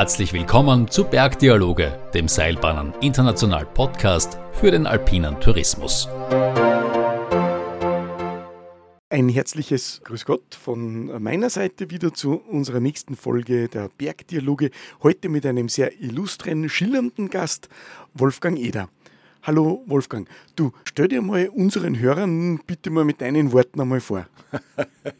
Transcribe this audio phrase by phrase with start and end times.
[0.00, 6.08] Herzlich willkommen zu Bergdialoge, dem Seilbahnen International Podcast für den alpinen Tourismus.
[9.10, 14.70] Ein herzliches Grüß Gott von meiner Seite wieder zu unserer nächsten Folge der Bergdialoge.
[15.02, 17.68] Heute mit einem sehr illustren, schillernden Gast,
[18.14, 18.88] Wolfgang Eder.
[19.42, 24.26] Hallo Wolfgang, du stell dir mal unseren Hörern bitte mal mit deinen Worten einmal vor.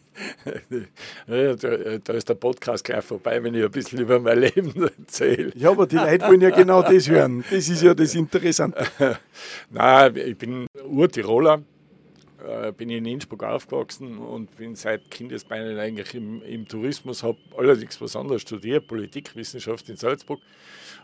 [1.27, 5.53] Da, da, ist der Podcast gleich vorbei, wenn ich ein bisschen über mein Leben erzähle.
[5.55, 7.45] Ja, aber die Leute wollen ja genau das hören.
[7.51, 8.87] Das ist ja das Interessante.
[9.71, 11.63] Nein, ich bin Urtiroler,
[12.47, 18.01] äh, bin in Innsbruck aufgewachsen und bin seit Kindesbeinen eigentlich im, im Tourismus, habe allerdings
[18.01, 20.41] was anderes studiert, Politikwissenschaft in Salzburg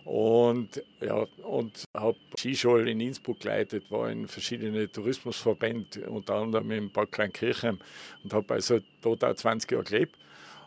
[0.04, 6.92] und, ja, und habe Skischule in Innsbruck geleitet, war in verschiedene Tourismusverbände, unter anderem in
[6.92, 7.78] Bad Kleinkirchheim
[8.22, 10.16] und habe also dort auch 20 Jahre gelebt.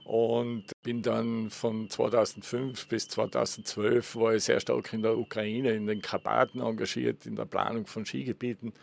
[0.09, 5.85] Und bin dann von 2005 bis 2012 war ich sehr stark in der Ukraine, in
[5.85, 8.73] den Karpaten engagiert, in der Planung von Skigebieten.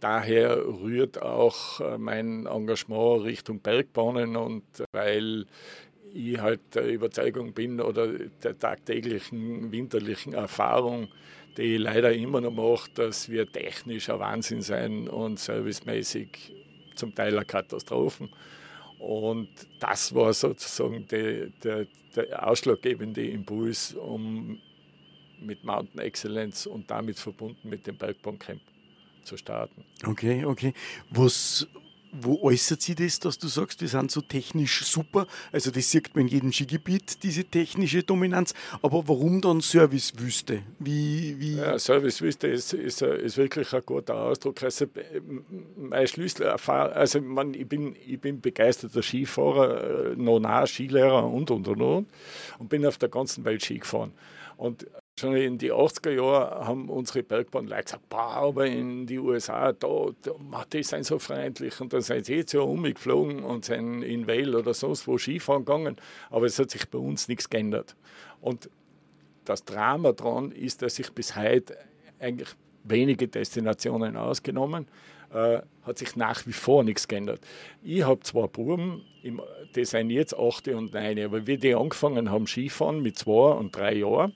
[0.00, 5.46] Daher rührt auch äh, mein Engagement Richtung Bergbahnen und weil
[6.12, 11.08] ich halt der Überzeugung bin oder der tagtäglichen winterlichen Erfahrung,
[11.56, 16.54] die ich leider immer noch mache, dass wir technisch ein Wahnsinn sein und servicemäßig
[16.94, 18.30] zum Teil eine Katastrophen.
[18.98, 19.48] Und
[19.80, 24.58] das war sozusagen der, der, der ausschlaggebende Impuls, um
[25.40, 28.60] mit Mountain Excellence und damit verbunden mit dem Bergbaumcamp
[29.26, 29.84] zu starten.
[30.04, 30.72] Okay, okay.
[31.10, 31.66] Was,
[32.12, 35.26] wo äußert sich das, dass du sagst, wir sind so technisch super?
[35.52, 38.54] Also das sieht man in jedem Skigebiet, diese technische Dominanz.
[38.82, 40.62] Aber warum dann Servicewüste?
[40.78, 41.56] Wie, wie?
[41.56, 44.62] Ja, Servicewüste ist, ist, ist wirklich ein guter Ausdruck.
[44.62, 44.86] Also
[45.76, 51.68] mein Schlüsselerfahrung, also man, ich, bin, ich bin begeisterter Skifahrer, äh, noch Skilehrer und, und,
[51.68, 52.06] und, und
[52.58, 54.12] und bin auf der ganzen Welt Ski gefahren.
[54.56, 54.86] Und
[55.18, 60.08] Schon in die 80er Jahren haben unsere Bergbahnleute gesagt, boah, aber in die USA, da,
[60.20, 60.32] da,
[60.70, 61.80] die sind so freundlich.
[61.80, 65.64] Und dann sind sie jetzt ja umgeflogen und sind in Vale oder sonst wo Skifahren
[65.64, 65.96] gegangen.
[66.28, 67.96] Aber es hat sich bei uns nichts geändert.
[68.42, 68.68] Und
[69.46, 71.78] das Drama daran ist, dass sich bis heute
[72.20, 72.50] eigentlich
[72.84, 74.86] wenige Destinationen ausgenommen,
[75.32, 77.40] äh, hat sich nach wie vor nichts geändert.
[77.82, 79.00] Ich habe zwei Buben,
[79.74, 83.74] die sind jetzt 8 und 9, aber wie die angefangen haben Skifahren mit zwei und
[83.74, 84.34] drei Jahren,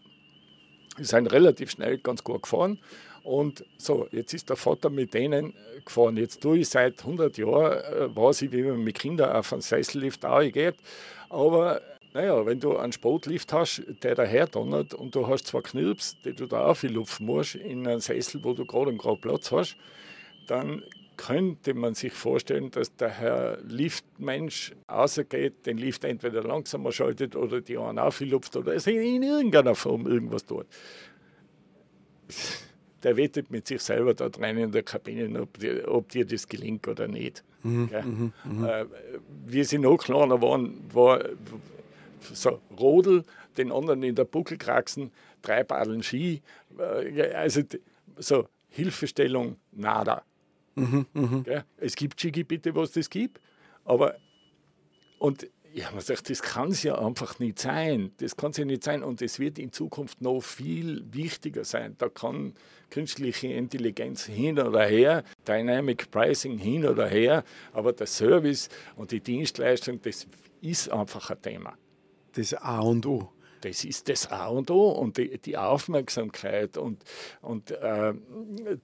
[0.98, 2.78] die sind relativ schnell ganz gut gefahren.
[3.22, 6.16] Und so, jetzt ist der Vater mit denen gefahren.
[6.16, 9.62] Jetzt tue ich seit 100 Jahren, äh, weiß ich, wie man mit Kindern auf einen
[9.62, 10.76] Sessellift geht.
[11.28, 11.80] Aber
[12.12, 16.32] naja, wenn du einen Sportlift hast, der daher donnert und du hast zwei Knirps, die
[16.32, 19.76] du da auflupfen musst in einen Sessel, wo du gerade gerade Platz hast,
[20.46, 20.82] dann
[21.26, 27.60] könnte man sich vorstellen, dass der Herr Liftmensch rausgeht, den Lift entweder langsamer schaltet oder
[27.60, 30.66] die einen auflupft oder in irgendeiner Form irgendwas tut.
[33.02, 36.48] Der wettet mit sich selber da drin in der Kabine, ob dir, ob dir das
[36.48, 37.44] gelingt oder nicht.
[37.62, 38.64] Mhm, mhm, mhm.
[38.64, 38.86] äh,
[39.46, 41.22] wie sie noch kleiner waren, war
[42.32, 43.24] so Rodel,
[43.58, 45.10] den anderen in der Buckel kraxen,
[45.42, 46.40] drei Badeln Ski.
[46.78, 47.60] Äh, also
[48.16, 50.22] so Hilfestellung, nada.
[50.74, 51.64] Mhm, mh.
[51.76, 53.40] Es gibt Skigebiete, wo es das gibt,
[53.84, 54.16] aber
[55.18, 58.10] und ja, man sagt, das kann es ja einfach nicht sein.
[58.16, 61.94] Das kann es ja nicht sein und es wird in Zukunft noch viel wichtiger sein.
[61.98, 62.54] Da kann
[62.90, 69.20] künstliche Intelligenz hin oder her, Dynamic Pricing hin oder her, aber der Service und die
[69.20, 70.26] Dienstleistung, das
[70.60, 71.76] ist einfach ein Thema.
[72.32, 73.30] Das A und O
[73.60, 77.04] das ist das A und O und die, die Aufmerksamkeit und,
[77.40, 78.12] und äh,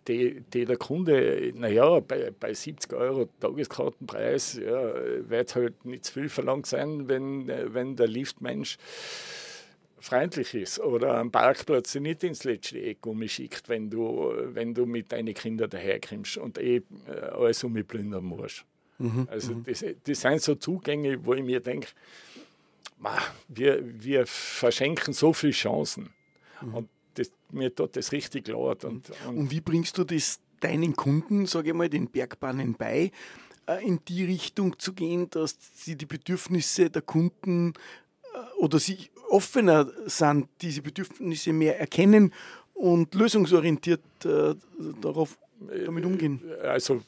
[0.09, 4.95] die, die, der Kunde, naja, bei, bei 70 Euro Tageskartenpreis ja,
[5.29, 8.77] wird halt nicht zu viel verlangt sein, wenn, wenn der Liftmensch
[9.99, 15.11] freundlich ist oder am Parkplatz nicht ins letzte Eck umschickt, wenn du, wenn du mit
[15.11, 18.65] deinen Kindern daherkommst und eh äh, alles umplündern musst.
[18.99, 19.65] Mhm, also mhm.
[19.65, 21.89] das, das sind so Zugänge, wo ich mir denke,
[23.49, 26.11] wir, wir verschenken so viele Chancen.
[26.61, 26.75] Mhm.
[26.75, 28.85] Und das, mir tut das richtig leid.
[28.85, 33.11] Und, und, und, wie bringst du das deinen Kunden, sage ich mal, den Bergbahnen bei,
[33.67, 37.75] äh, in die Richtung zu gehen, dass sie die Bedürfnisse der Kunden
[38.35, 42.33] äh, oder sie offener sind, diese Bedürfnisse mehr erkennen
[42.75, 44.55] und lösungsorientiert äh,
[45.01, 46.43] darauf damit umgehen?
[46.63, 47.03] Also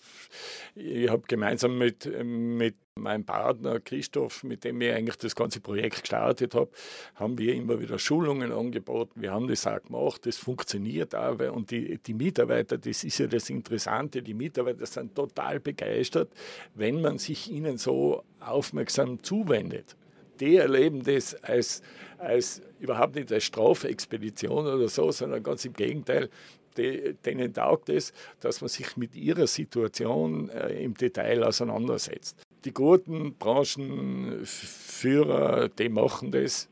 [0.75, 6.03] ich habe gemeinsam mit, mit meinem Partner Christoph, mit dem ich eigentlich das ganze Projekt
[6.03, 6.71] gestartet habe,
[7.15, 9.21] haben wir immer wieder Schulungen angeboten.
[9.21, 11.39] Wir haben das auch gemacht, das funktioniert auch.
[11.53, 16.31] Und die, die Mitarbeiter, das ist ja das Interessante, die Mitarbeiter sind total begeistert,
[16.75, 19.97] wenn man sich ihnen so aufmerksam zuwendet.
[20.41, 21.83] die erleben das als,
[22.19, 26.29] als überhaupt nicht als Strafexpedition oder so, sondern ganz im Gegenteil.
[26.77, 32.41] Denen taugt es, dass man sich mit ihrer Situation äh, im Detail auseinandersetzt.
[32.65, 36.69] Die guten Branchenführer, die machen das.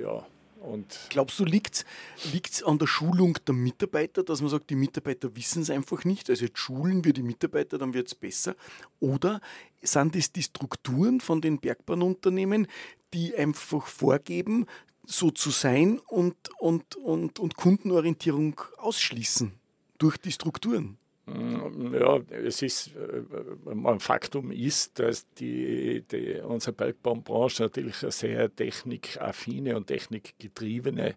[0.00, 0.26] Ja,
[0.64, 1.84] und Glaubst du, liegt
[2.24, 6.30] es an der Schulung der Mitarbeiter, dass man sagt, die Mitarbeiter wissen es einfach nicht,
[6.30, 8.56] also jetzt schulen wir die Mitarbeiter, dann wird es besser?
[8.98, 9.40] Oder
[9.82, 12.66] sind es die Strukturen von den Bergbahnunternehmen,
[13.12, 14.66] die einfach vorgeben,
[15.06, 19.52] so zu sein und, und, und, und Kundenorientierung ausschließen
[19.98, 20.96] durch die Strukturen?
[21.26, 28.12] Mm, ja, es ist, äh, ein Faktum ist, dass die, die, unsere Bergbahnbranche natürlich eine
[28.12, 31.14] sehr technikaffine und technikgetriebene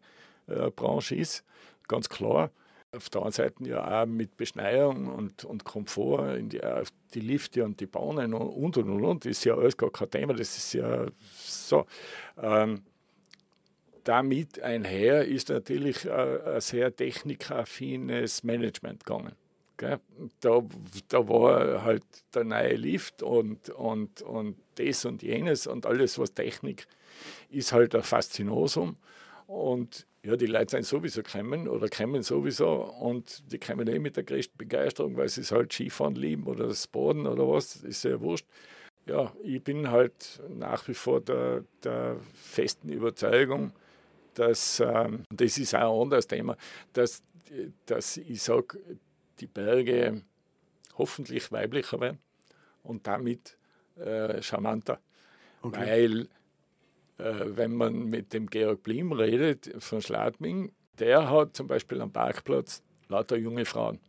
[0.48, 1.44] äh, Branche ist,
[1.88, 2.51] ganz klar.
[2.95, 6.62] Auf der anderen Seite ja auch mit Beschneiung und, und Komfort, die,
[7.13, 10.33] die Lifte und die Bahnen und und und und, ist ja alles gar kein Thema,
[10.33, 11.06] das ist ja
[11.36, 11.86] so.
[12.42, 12.83] Ähm,
[14.06, 19.36] damit einher ist natürlich äh, ein sehr technikaffines Management gegangen.
[19.77, 20.00] Da,
[21.09, 22.03] da war halt
[22.33, 26.88] der neue Lift und, und, und das und jenes und alles, was Technik
[27.50, 28.97] ist, halt ein Faszinosum.
[29.45, 34.18] Und ja, die Leute sind sowieso gekommen oder kommen sowieso und die kommen eh mit
[34.18, 38.03] der größten Begeisterung, weil sie es halt Skifahren lieben oder das Boden oder was, ist
[38.03, 38.45] ja wurscht.
[39.06, 43.71] Ja, ich bin halt nach wie vor der, der festen Überzeugung,
[44.33, 46.57] dass, ähm, das ist auch ein anderes Thema,
[46.91, 47.24] dass,
[47.85, 48.79] dass ich sage,
[49.39, 50.24] die Berge
[50.98, 52.19] hoffentlich weiblicher werden
[52.84, 53.57] und damit
[53.98, 55.00] äh, charmanter.
[55.62, 55.80] Okay.
[55.80, 56.22] Weil,
[57.18, 62.12] äh, wenn man mit dem Georg Blim redet von Schladming, der hat zum Beispiel am
[62.12, 64.00] Parkplatz lauter junge Frauen.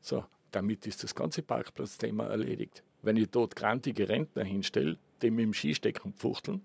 [0.00, 2.82] So, damit ist das ganze Parkplatzthema erledigt.
[3.02, 6.62] Wenn ich dort grantige Rentner hinstelle, die mit dem Skistecken fuchteln,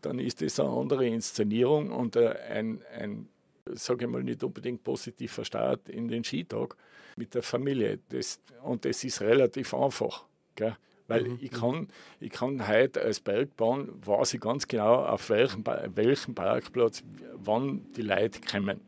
[0.00, 3.28] dann ist das eine andere Inszenierung und äh, ein, ein
[3.74, 6.76] sage ich mal, nicht unbedingt positiver Start in den Skitag
[7.16, 7.98] mit der Familie.
[8.08, 10.24] Das, und das ist relativ einfach.
[10.54, 10.76] Gell?
[11.08, 11.38] Weil mhm.
[11.40, 11.88] ich, kann,
[12.20, 15.64] ich kann heute als Bergbahn, weiß ich ganz genau, auf welchem,
[15.94, 17.02] welchem Parkplatz,
[17.34, 18.80] wann die Leute kommen.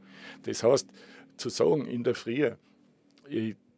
[0.45, 0.89] Das heißt,
[1.37, 2.53] zu sagen, in der Früh,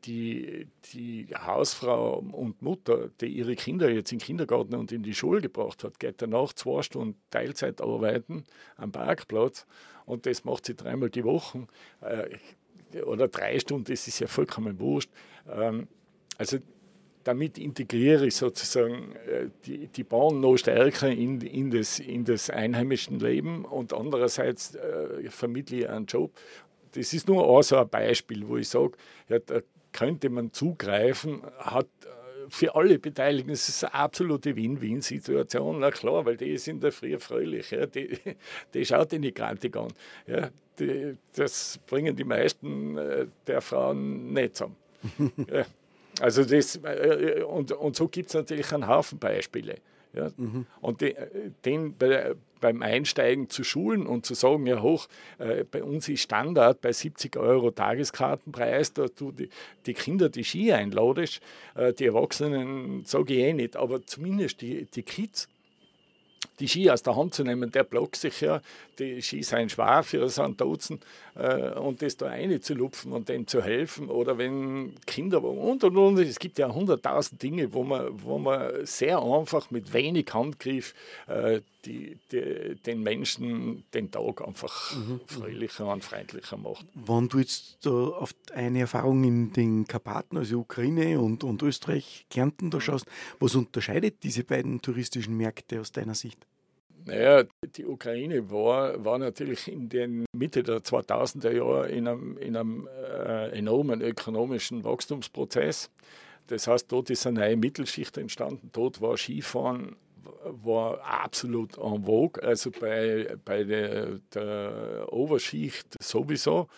[0.07, 5.15] die, die Hausfrau und Mutter, die ihre Kinder jetzt in den Kindergarten und in die
[5.15, 8.45] Schule gebracht hat, geht danach zwei Stunden Teilzeit arbeiten
[8.77, 9.67] am Parkplatz
[10.05, 11.67] und das macht sie dreimal die Woche
[12.01, 15.11] äh, oder drei Stunden, das ist ja vollkommen wurscht.
[15.51, 15.89] Ähm,
[16.39, 16.59] also
[17.25, 22.51] damit integriere ich sozusagen äh, die, die Bahn noch stärker in, in, das, in das
[22.51, 26.33] einheimische Leben und andererseits äh, vermittle ich einen Job.
[26.93, 28.93] Das ist nur auch so ein Beispiel, wo ich sage,
[29.29, 29.61] ja, da
[29.97, 35.81] könnte man zugreifen, hat äh, für alle Beteiligten ist es eine absolute Win-Win-Situation.
[35.81, 37.71] Na klar, weil die sind da früh fröhlich.
[37.71, 38.19] Ja, die,
[38.75, 39.93] die schaut die Migrantik an.
[40.27, 44.77] Ja, die, das bringen die meisten äh, der Frauen nicht zusammen.
[45.51, 45.65] ja,
[46.21, 49.77] also das, äh, und, und so gibt es natürlich einen Haufen Beispiele.
[50.17, 50.31] Ja?
[50.37, 50.67] Mhm.
[50.81, 51.15] Und die,
[51.65, 55.09] den bei, beim Einsteigen zu schulen und zu sagen, ja hoch,
[55.39, 59.49] äh, bei uns ist Standard bei 70 Euro Tageskartenpreis, da du die,
[59.87, 61.41] die Kinder die Ski einladest,
[61.75, 65.49] äh, die Erwachsenen sage ich eh nicht, aber zumindest die, die Kids
[66.59, 68.61] die Ski aus der Hand zu nehmen, der blockt sich ja,
[68.99, 71.05] die Ski seien schwer für so einen Dutzend
[71.35, 76.19] äh, und das da reinzulupfen und dem zu helfen oder wenn Kinder und und und,
[76.19, 80.95] es gibt ja hunderttausend Dinge, wo man, wo man sehr einfach mit wenig Handgriff
[81.27, 85.21] äh, die, die, den Menschen den Tag einfach mhm.
[85.27, 86.85] fröhlicher und freundlicher macht.
[86.95, 92.27] Wenn du jetzt äh, auf eine Erfahrung in den Karpaten, also Ukraine und, und Österreich,
[92.29, 93.07] Kärnten da schaust,
[93.39, 96.47] was unterscheidet diese beiden touristischen Märkte aus deiner Sicht?
[97.07, 97.45] Naja,
[97.77, 102.89] die Ukraine war, war natürlich in den Mitte der 2000er Jahre in einem, in einem
[102.89, 105.89] äh, enormen ökonomischen Wachstumsprozess.
[106.49, 108.71] Das heißt, dort ist eine neue Mittelschicht entstanden.
[108.73, 109.95] Dort war Skifahren
[110.45, 116.69] war absolut en vogue, also bei, bei der, der Oberschicht sowieso.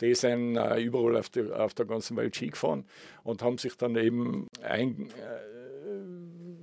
[0.00, 2.84] Die sind äh, überall auf der, auf der ganzen Welt Ski gefahren
[3.24, 5.08] und haben sich dann eben ein,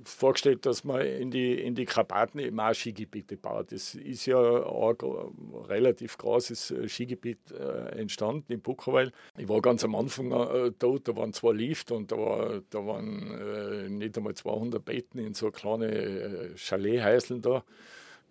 [0.08, 3.72] vorgestellt, dass man in die, in die Karpaten eben auch Skigebiete baut.
[3.72, 9.12] Das ist ja auch ein relativ großes äh, Skigebiet äh, entstanden in Buckerweil.
[9.36, 12.86] Ich war ganz am Anfang äh, dort, da waren zwei Lift und da, war, da
[12.86, 17.64] waren nicht einmal 200 Betten in so kleine Chalet-Häuseln da.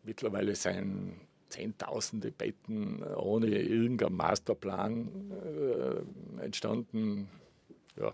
[0.04, 1.16] Mittlerweile sind
[1.50, 5.32] Zehntausende Betten ohne irgendeinen Masterplan
[6.42, 7.30] entstanden
[8.00, 8.14] ja,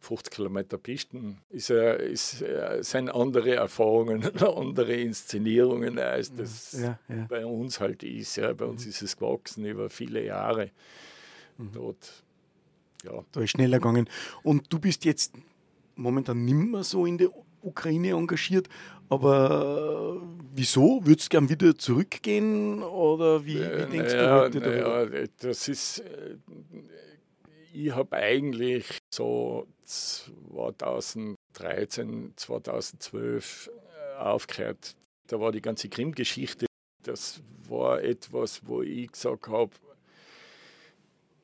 [0.00, 6.98] 50 Kilometer Pisten ist, äh, ist, äh, sind andere Erfahrungen, andere Inszenierungen, als das ja,
[7.08, 7.26] ja.
[7.28, 8.36] bei uns halt ist.
[8.36, 8.52] Ja.
[8.52, 8.90] Bei uns mhm.
[8.90, 10.70] ist es gewachsen über viele Jahre.
[11.58, 11.72] Mhm.
[11.72, 12.24] Dort,
[13.04, 13.24] ja.
[13.32, 14.08] Da ist schneller gegangen.
[14.42, 15.34] Und du bist jetzt
[15.96, 17.30] momentan nimmer so in der
[17.62, 18.68] Ukraine engagiert,
[19.08, 20.20] aber
[20.54, 21.00] wieso?
[21.04, 25.20] Würdest du gern wieder zurückgehen oder wie, wie denkst ja, du heute darüber?
[25.20, 26.36] Ja, das ist, äh,
[27.76, 34.96] ich habe eigentlich so 2013, 2012 äh, aufgehört.
[35.28, 36.66] Da war die ganze Krim-Geschichte.
[37.02, 39.72] Das war etwas, wo ich gesagt habe,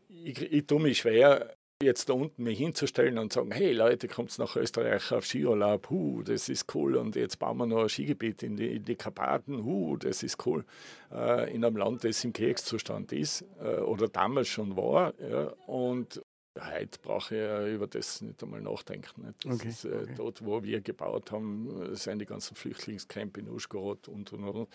[0.08, 4.36] ich, ich tue mich schwer, jetzt da unten mich hinzustellen und sagen, hey Leute, kommt
[4.38, 8.42] nach Österreich auf Skiurlaub, hu, das ist cool und jetzt bauen wir noch ein Skigebiet
[8.42, 10.64] in die, in die Karpaten, hu, das ist cool,
[11.12, 16.22] äh, in einem Land, das im Kriegszustand ist äh, oder damals schon war ja, und
[16.60, 19.22] Heute brauche ich ja über das nicht einmal nachdenken.
[19.24, 19.46] Nicht?
[19.46, 20.14] Das okay, ist, äh, okay.
[20.18, 24.68] Dort, wo wir gebaut haben, sind die ganzen Flüchtlingscamp in Uschgorod und und und.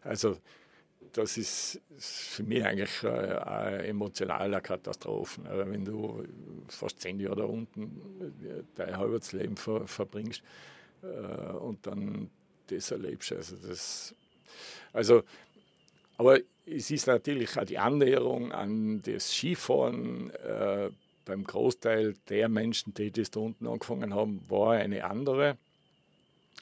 [0.00, 0.38] Also
[1.12, 5.42] das ist für mich eigentlich äh, eine emotionale Katastrophe.
[5.44, 6.24] Wenn du
[6.68, 8.00] fast zehn Jahre da unten
[8.42, 10.42] äh, dein halbes Leben ver, verbringst
[11.02, 12.30] äh, und dann
[12.68, 13.32] das erlebst.
[13.32, 14.14] Also, das,
[14.92, 15.22] also,
[16.16, 20.30] aber es ist natürlich auch die Annäherung an das Skifahren
[21.24, 25.56] beim Großteil der Menschen, die das da unten angefangen haben, war eine andere,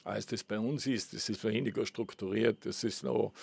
[0.03, 1.13] als das bei uns ist.
[1.13, 3.33] Das ist weniger strukturiert, das ist noch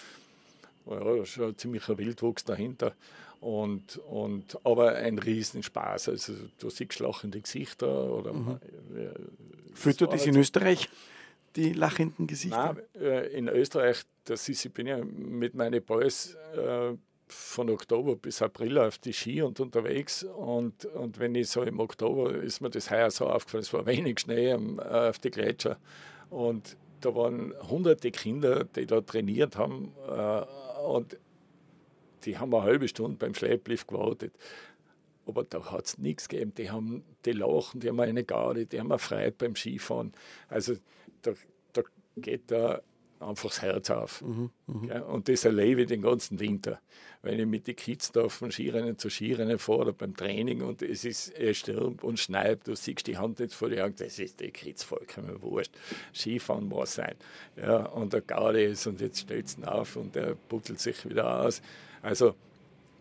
[0.86, 2.94] ja, schon ein ziemlicher Wildwuchs dahinter.
[3.40, 6.08] Und, und, aber ein Riesenspaß.
[6.08, 8.10] Also du siehst lachende Gesichter.
[8.10, 8.58] Oder mhm.
[9.74, 10.88] Fühlt du das in Österreich,
[11.56, 12.76] die lachenden Gesichter?
[12.94, 16.94] Nein, äh, in Österreich, das ist, ich bin ja mit meinen Boys äh,
[17.26, 20.24] von Oktober bis April auf die Ski und unterwegs.
[20.24, 23.84] Und, und wenn ich so im Oktober, ist mir das heuer so aufgefallen, es war
[23.86, 25.78] wenig Schnee äh, auf die Gletscher.
[26.30, 29.92] Und da waren hunderte Kinder, die da trainiert haben.
[30.08, 30.44] Äh,
[30.86, 31.18] und
[32.24, 34.32] die haben eine halbe Stunde beim Schlepplift gewartet.
[35.26, 36.54] Aber da hat es nichts gegeben.
[36.56, 40.12] Die haben die lachen, die haben eine Garde, die haben eine Freude beim Skifahren.
[40.48, 40.74] Also
[41.22, 41.32] da,
[41.72, 41.82] da
[42.16, 42.82] geht da
[43.24, 44.22] einfach das Herz auf.
[44.22, 45.00] Mhm, mh.
[45.02, 46.80] Und das erlebe ich den ganzen Winter.
[47.22, 51.04] Wenn ich mit den Kids da von Skirennen zu Skirennen fahre beim Training und es
[51.04, 54.40] ist er stürmt und schneit, du siehst die Hand jetzt vor dir Augen, das ist
[54.40, 55.72] die Kids vollkommen wurscht.
[56.14, 57.14] Skifahren muss sein.
[57.56, 61.40] Ja, und der Garde ist und jetzt stellt es auf und der buckelt sich wieder
[61.40, 61.62] aus.
[62.02, 62.34] Also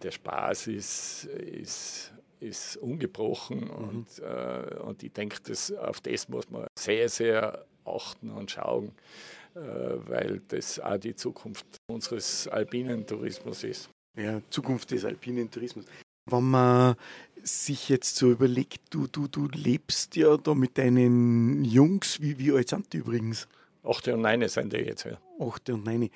[0.01, 2.13] der Spaß ist, ist,
[2.43, 3.71] ist ungebrochen mhm.
[3.71, 5.37] und, äh, und ich denke,
[5.79, 8.91] auf das muss man sehr, sehr achten und schauen.
[9.55, 9.59] Äh,
[10.07, 13.89] weil das auch die Zukunft unseres alpinen Tourismus ist.
[14.17, 15.85] Ja, Zukunft des alpinen Tourismus.
[16.25, 16.95] Wenn man
[17.43, 22.51] sich jetzt so überlegt, du, du, du lebst ja da mit deinen Jungs, wie, wie
[22.51, 23.47] alt sind die übrigens?
[23.83, 25.19] Achte und Neine sind die jetzt, ja.
[25.39, 26.09] Achte und Neine.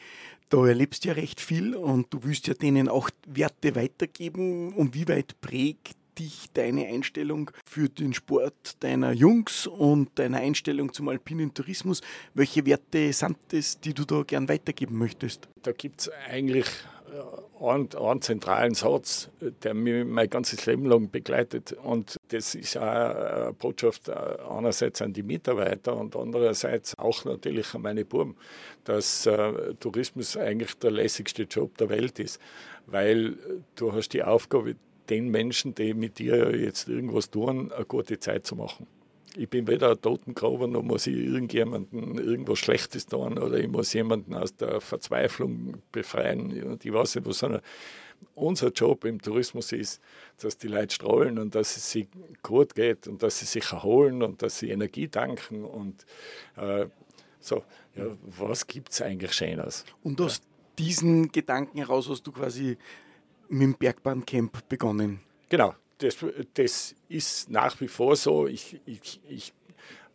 [0.50, 4.74] Da erlebst du ja recht viel und du willst ja denen auch Werte weitergeben.
[4.74, 10.94] Und wie weit prägt dich deine Einstellung für den Sport deiner Jungs und deine Einstellung
[10.94, 12.02] zum alpinen Tourismus?
[12.34, 15.48] Welche Werte sind es, die du da gern weitergeben möchtest?
[15.64, 16.68] Da gibt es eigentlich
[17.12, 19.30] äh, einen, einen, zentralen Satz,
[19.64, 21.74] der mich mein ganzes Leben lang begleitet.
[21.74, 24.14] Und das ist auch eine Botschaft äh,
[24.50, 28.36] einerseits an die Mitarbeiter und andererseits auch natürlich an meine Buben,
[28.84, 32.40] dass äh, Tourismus eigentlich der lässigste Job der Welt ist.
[32.86, 33.38] Weil
[33.76, 34.76] du hast die Aufgabe,
[35.10, 38.88] den Menschen, die mit dir jetzt irgendwas tun, eine gute Zeit zu machen.
[39.36, 43.94] Ich bin weder ein Totengraber, noch muss ich irgendjemanden irgendwas Schlechtes tun oder ich muss
[43.94, 47.62] jemanden aus der Verzweiflung befreien und ich weiß nicht was, sondern
[48.34, 50.02] unser Job im Tourismus ist,
[50.42, 52.08] dass die Leute strahlen und dass es sich
[52.42, 56.06] gut geht und dass sie sich erholen und dass sie Energie tanken und
[56.56, 56.88] äh,
[57.40, 57.64] so,
[57.96, 59.86] ja, was gibt es eigentlich Schönes?
[60.04, 60.44] Und aus ja.
[60.80, 62.78] diesen Gedanken heraus hast du quasi
[63.50, 65.22] mit dem Bergbahncamp begonnen.
[65.50, 66.18] Genau, das,
[66.54, 68.48] das ist nach wie vor so.
[68.48, 69.54] Ich, ich, ich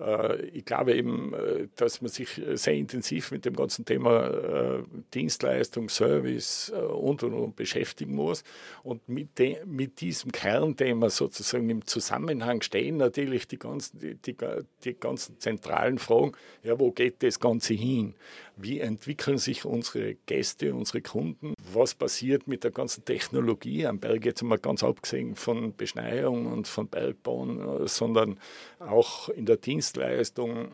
[0.02, 4.82] äh, ich glaube eben, äh, dass man sich sehr intensiv mit dem ganzen Thema äh,
[5.14, 8.44] Dienstleistung, Service und, und, und beschäftigen muss.
[8.82, 14.36] Und mit, de, mit diesem Kernthema sozusagen im Zusammenhang stehen natürlich die ganzen, die, die,
[14.84, 18.14] die ganzen zentralen Fragen, ja, wo geht das Ganze hin?
[18.56, 21.54] Wie entwickeln sich unsere Gäste, unsere Kunden?
[21.74, 24.24] Was passiert mit der ganzen Technologie am Berg?
[24.24, 28.38] Jetzt mal ganz abgesehen von Beschneiung und von Bergbauen, sondern
[28.78, 30.68] auch in der Dienstleistung.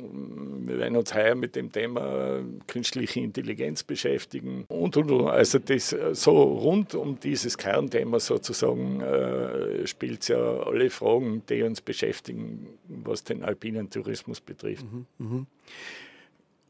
[0.00, 5.28] wir werden uns heuer mit dem Thema künstliche Intelligenz beschäftigen und, und, und.
[5.28, 11.62] Also das so rund um dieses Kernthema sozusagen äh, spielt es ja alle Fragen, die
[11.62, 14.84] uns beschäftigen, was den alpinen Tourismus betrifft.
[14.84, 15.46] Mhm, mh.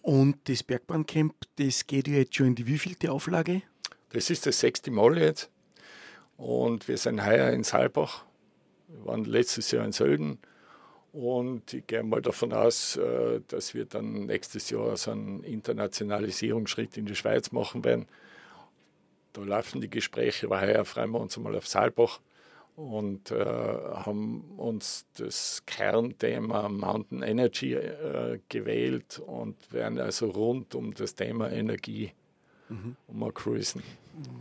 [0.04, 3.62] Und das Bergbahncamp, das geht ja jetzt schon in die wievielte Auflage?
[4.10, 5.48] Das ist das sechste Mal jetzt.
[6.36, 8.26] Und wir sind heuer in Saalbach.
[8.88, 10.40] Wir waren letztes Jahr in Sölden.
[11.14, 16.98] Und ich gehe mal davon aus, äh, dass wir dann nächstes Jahr so einen Internationalisierungsschritt
[16.98, 18.06] in die Schweiz machen werden.
[19.32, 22.20] Da laufen die Gespräche, weil heuer freuen wir uns einmal auf Saalbach
[22.76, 30.92] und äh, haben uns das Kernthema Mountain Energy äh, gewählt und werden also rund um
[30.92, 32.12] das Thema Energie
[32.68, 32.96] mhm.
[33.12, 33.82] mal cruisen.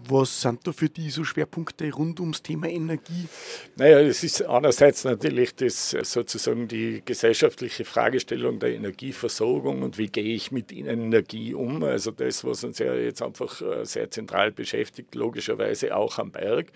[0.07, 3.27] Was sind da für die so Schwerpunkte rund ums Thema Energie?
[3.75, 10.35] Naja, es ist einerseits natürlich das, sozusagen die gesellschaftliche Fragestellung der Energieversorgung und wie gehe
[10.35, 11.83] ich mit Energie um.
[11.83, 16.71] Also das, was uns ja jetzt einfach äh, sehr zentral beschäftigt, logischerweise auch am Berg.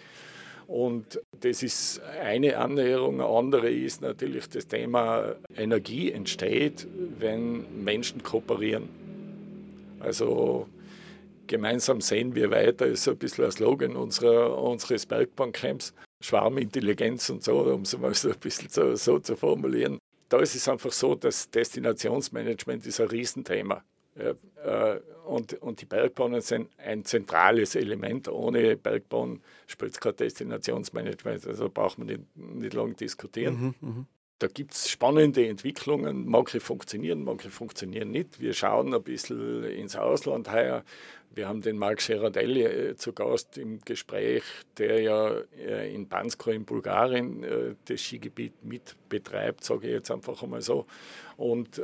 [0.67, 3.21] Und das ist eine Annäherung.
[3.21, 6.85] Eine andere ist natürlich das Thema Energie entsteht,
[7.17, 8.89] wenn Menschen kooperieren.
[10.01, 10.67] Also
[11.47, 15.93] gemeinsam sehen wir weiter, ist so ein bisschen ein Slogan unserer, unseres Bergbancamps.
[16.19, 19.99] Schwarmintelligenz und so, um es mal so ein bisschen so, so zu formulieren.
[20.29, 23.83] Da ist es einfach so, dass Destinationsmanagement ist ein Riesenthema.
[24.17, 28.27] Ja, äh, und, und die Bergbahnen sind ein zentrales Element.
[28.29, 31.45] Ohne Bergbahn spielt es kein Destinationsmanagement.
[31.45, 33.75] Also braucht man nicht, nicht lange diskutieren.
[33.81, 34.05] Mhm, mh.
[34.39, 36.27] Da gibt es spannende Entwicklungen.
[36.27, 38.39] Manche funktionieren, manche funktionieren nicht.
[38.39, 40.83] Wir schauen ein bisschen ins Ausland heuer.
[41.37, 44.41] Wir haben den Marc Gerardelli äh, zu Gast im Gespräch,
[44.79, 50.09] der ja äh, in Bansko in Bulgarien äh, das Skigebiet mit betreibt, sage ich jetzt
[50.09, 50.85] einfach einmal so.
[51.37, 51.79] Und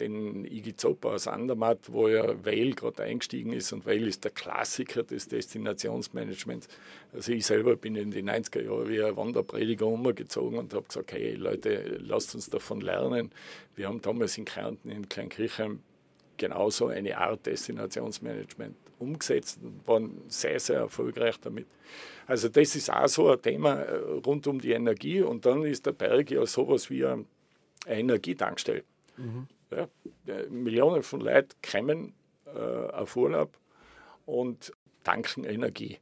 [0.00, 3.72] den Igi Zopa aus Andermatt, wo ja Weil gerade eingestiegen ist.
[3.72, 6.66] Und Weil ist der Klassiker des Destinationsmanagements.
[7.12, 11.12] Also ich selber bin in den 90er Jahren wie ein Wanderprediger umgezogen und habe gesagt,
[11.12, 13.30] hey Leute, lasst uns davon lernen.
[13.76, 15.78] Wir haben damals in Kärnten in Kleinkirchheim
[16.40, 21.66] genauso eine Art Destinationsmanagement umgesetzt und waren sehr, sehr erfolgreich damit.
[22.26, 25.84] Also das ist auch so ein Thema äh, rund um die Energie und dann ist
[25.84, 27.26] der Berg ja sowas wie eine
[27.86, 28.84] Energietankstelle.
[29.18, 29.46] Mhm.
[29.70, 29.86] Ja,
[30.48, 32.14] Millionen von Leuten kommen
[32.46, 33.56] äh, auf Urlaub
[34.24, 34.72] und
[35.04, 35.98] tanken Energie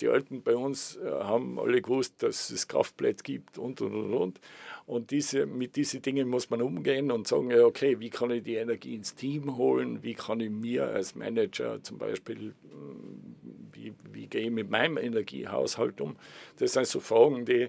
[0.00, 4.14] die Alten bei uns äh, haben alle gewusst, dass es Kraftplätze gibt und und und
[4.14, 4.40] und.
[4.86, 8.56] Und diese, mit diesen Dingen muss man umgehen und sagen, okay, wie kann ich die
[8.56, 10.02] Energie ins Team holen?
[10.02, 13.36] Wie kann ich mir als Manager zum Beispiel, hm,
[13.72, 16.16] wie, wie gehe ich mit meinem Energiehaushalt um?
[16.58, 17.68] Das sind so Fragen, die,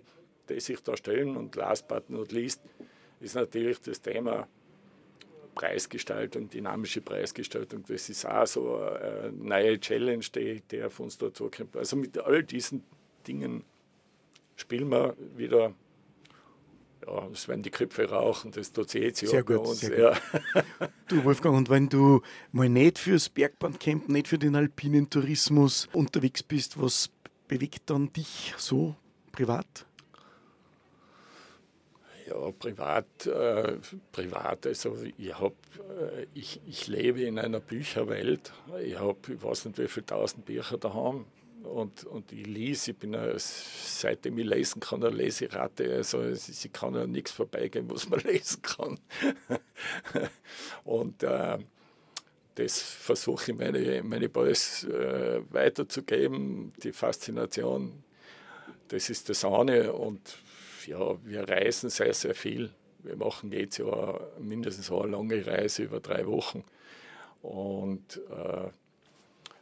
[0.50, 1.38] die sich da stellen.
[1.38, 2.62] Und last but not least
[3.20, 4.48] ist natürlich das Thema
[5.54, 11.34] Preisgestaltung, dynamische Preisgestaltung, das ist auch so eine neue Challenge, die, die auf uns da
[11.34, 11.76] zukommt.
[11.78, 12.84] Also mit all diesen
[13.28, 13.64] Dingen
[14.56, 15.74] spielen wir wieder,
[17.06, 19.82] ja, es werden die Köpfe rauchen, das tut sich jetzt ja bei uns.
[19.82, 20.18] Ja.
[21.08, 26.44] Du Wolfgang, und wenn du mal nicht fürs Bergbahncamp, nicht für den alpinen Tourismus unterwegs
[26.44, 27.10] bist, was
[27.48, 28.96] bewegt dann dich so
[29.32, 29.86] privat?
[32.34, 33.78] Ja, privat, äh,
[34.12, 35.54] privat also ich, hab,
[36.00, 38.52] äh, ich, ich lebe in einer Bücherwelt.
[38.84, 41.26] Ich habe, ich weiß nicht, wie viele tausend Bücher daheim.
[41.64, 45.94] Und, und ich lese, ich bin ja, seitdem ich lesen kann, eine Leseratte.
[45.94, 49.00] Also ich kann ja nichts vorbeigehen, was man lesen kann.
[50.84, 51.60] und äh,
[52.56, 58.04] das versuche ich meine, meine Boys äh, weiterzugeben, die Faszination.
[58.88, 59.94] Das ist das eine.
[59.94, 60.38] Und
[60.88, 62.72] ja, wir reisen sehr, sehr viel.
[63.00, 66.64] Wir machen jetzt ja mindestens eine lange Reise über drei Wochen.
[67.42, 68.70] Und äh,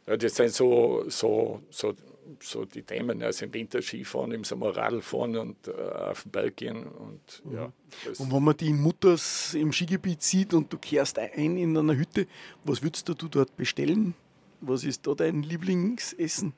[0.06, 1.94] ja, das sind so, so, so,
[2.40, 6.30] so die Themen, also im Winter Skifahren, im Sommer Radl fahren und äh, auf den
[6.30, 6.84] Berg gehen.
[6.84, 7.54] Und, mhm.
[7.54, 7.72] ja,
[8.18, 11.96] und wenn man die in Mutters im Skigebiet sieht und du kehrst ein in einer
[11.96, 12.26] Hütte,
[12.64, 14.14] was würdest du dort bestellen?
[14.60, 16.54] Was ist da dein Lieblingsessen?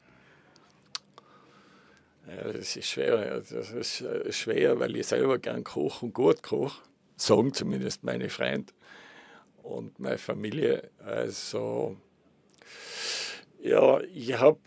[2.27, 3.41] Ja, das ist schwer.
[3.41, 6.81] Das ist äh, schwer, weil ich selber gern koche und gut koche.
[7.17, 8.73] Sagen zumindest meine Freunde
[9.63, 10.91] und meine Familie.
[11.05, 11.97] Also,
[13.63, 14.59] ja, ich habe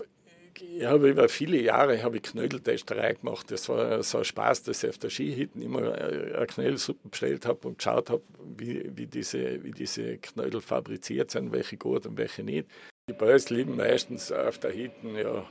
[0.60, 3.52] ich hab über viele Jahre ich Knödeltesterei gemacht.
[3.52, 7.68] Das war so ein Spaß, dass ich auf der Skihütte immer eine Knödelsuppe bestellt habe
[7.68, 8.24] und geschaut habe,
[8.58, 12.68] wie, wie, diese, wie diese Knödel fabriziert sind, welche gut und welche nicht.
[13.10, 15.46] Die Boys lieben meistens auf der Hütte ja,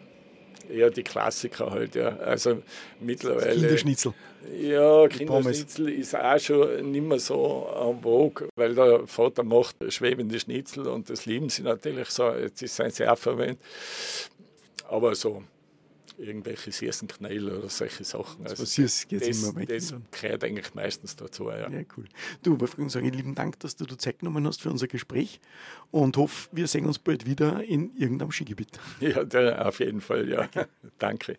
[0.71, 2.17] Ja, die Klassiker halt, ja.
[2.17, 2.63] Also
[3.01, 3.55] mittlerweile.
[3.55, 4.15] Kinderschnitzel.
[4.61, 10.39] Ja, Kinderschnitzel ist auch schon nicht mehr so am vogue, weil der Vater macht schwebende
[10.39, 12.31] Schnitzel und das lieben sie natürlich so.
[12.33, 13.59] Jetzt ist es sehr verwendet.
[14.89, 15.43] Aber so
[16.19, 18.47] irgendwelche Siersenknäle oder solche Sachen.
[18.47, 21.51] Also, also das, das, immer das gehört eigentlich meistens dazu.
[21.51, 21.71] Ja.
[21.71, 22.05] ja, cool.
[22.43, 25.41] Du, Wolfgang, sage lieben Dank, dass du dir Zeit genommen hast für unser Gespräch
[25.91, 28.79] und hoffe, wir sehen uns bald wieder in irgendeinem Skigebiet.
[29.01, 29.23] Ja,
[29.67, 30.49] auf jeden Fall, ja.
[30.99, 31.39] Danke.